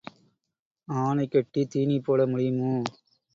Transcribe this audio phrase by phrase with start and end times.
[0.87, 2.73] ஆனை கட்டித் தீனி போட முடியுமோ?